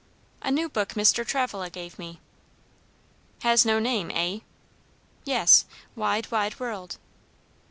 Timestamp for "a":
0.41-0.49